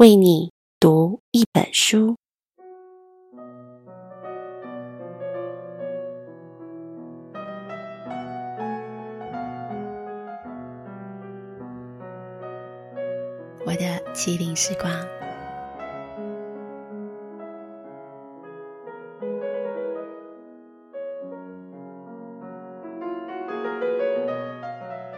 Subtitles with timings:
[0.00, 0.50] 为你
[0.80, 2.16] 读一本书。
[13.66, 13.84] 我的
[14.14, 14.90] 麒羚时光。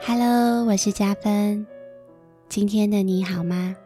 [0.00, 1.64] Hello，我是佳芬。
[2.48, 3.76] 今天的你好吗？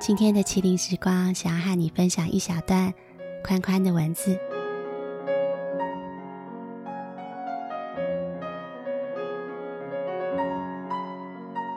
[0.00, 2.94] 今天的麒麟时光，想要和你分享一小段
[3.44, 4.38] 宽宽的文字。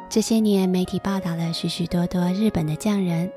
[0.07, 3.31] 这些年，媒体报道了许许多多日本的匠人，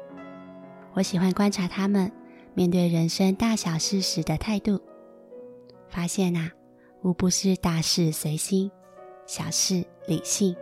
[0.93, 2.13] 我喜欢观察他们
[2.53, 4.81] 面对人生大小事时的态度，
[5.89, 6.51] 发现啊，
[7.03, 8.71] 无不是大事随心，
[9.27, 10.55] 小事理性。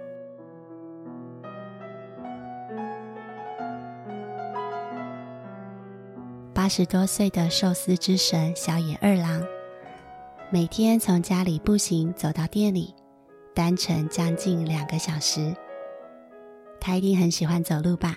[6.63, 9.45] 八十多岁的寿司之神小野二郎，
[10.49, 12.95] 每天从家里步行走到店里，
[13.53, 15.53] 单程将近两个小时。
[16.81, 18.17] 他一定很喜欢走路吧？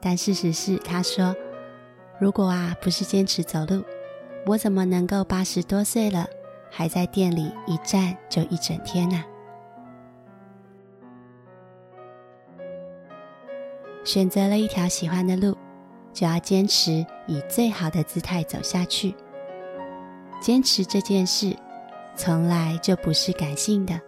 [0.00, 1.34] 但事实是，他说
[2.20, 3.82] ：“如果啊不是坚持走路，
[4.46, 6.28] 我怎么能够八十多岁了，
[6.70, 9.24] 还在店里一站就一整天呢？”
[14.04, 15.58] 选择了一条喜欢的路。
[16.14, 19.14] 就要坚持以最好的姿态走下去。
[20.40, 21.54] 坚持这件事，
[22.16, 24.00] 从来就不是感性的。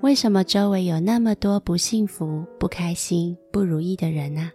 [0.00, 4.50] 为什么周围有那么多不幸福、不开心、不如意的人呢？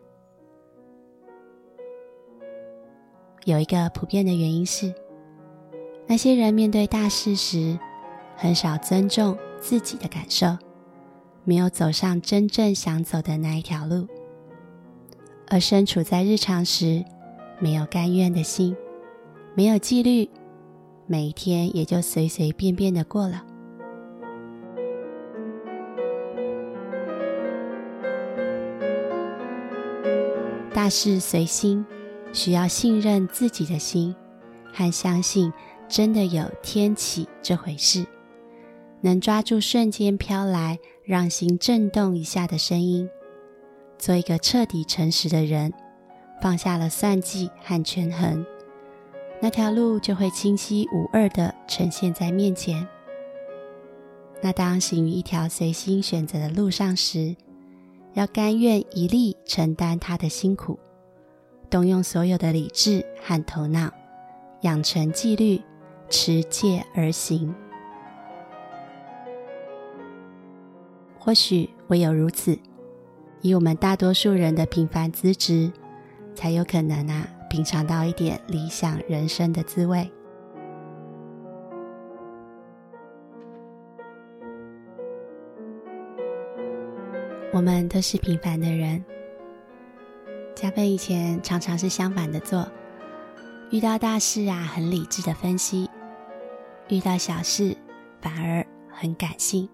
[3.45, 4.93] 有一个普遍的原因是，
[6.07, 7.77] 那些人面对大事时，
[8.37, 10.57] 很少尊重自己的感受，
[11.43, 14.07] 没有走上真正想走的那一条路。
[15.49, 17.03] 而身处在日常时，
[17.59, 18.75] 没有甘愿的心，
[19.55, 20.29] 没有纪律，
[21.05, 23.43] 每一天也就随随便便的过了。
[30.73, 31.85] 大事随心，
[32.33, 34.15] 需要信任自己的心，
[34.73, 35.53] 和相信
[35.87, 38.05] 真的有天启这回事，
[39.01, 43.07] 能抓住瞬间飘来让心震动一下的声音。
[44.03, 45.71] 做一个彻底诚实的人，
[46.41, 48.45] 放下了算计和权衡，
[49.41, 52.85] 那条路就会清晰无二的呈现在面前。
[54.41, 57.33] 那当行于一条随心选择的路上时，
[58.11, 60.77] 要甘愿一力承担它的辛苦，
[61.69, 63.89] 动用所有的理智和头脑，
[64.63, 65.61] 养成纪律，
[66.09, 67.55] 持戒而行。
[71.17, 72.59] 或许唯有如此。
[73.43, 75.69] 以我们大多数人的平凡资质，
[76.33, 80.09] 才有可能啊，品尝到一点理想人生的滋味。
[87.51, 89.03] 我们都是平凡的人，
[90.55, 92.65] 佳芬以前常常是相反的做，
[93.71, 95.89] 遇到大事啊，很理智的分析；
[96.87, 97.75] 遇到小事，
[98.21, 99.67] 反而很感性，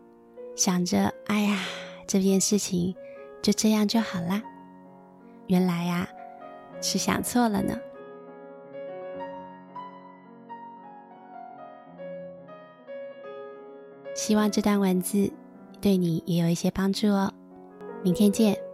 [0.55, 1.59] 想着，哎呀，
[2.07, 2.95] 这件事情。
[3.49, 4.39] 就这样就好啦。
[5.47, 6.07] 原来呀，
[6.81, 7.75] 是想错了呢。
[14.13, 15.31] 希望这段文字
[15.81, 17.33] 对你也有一些帮助哦。
[18.03, 18.68] 明天见。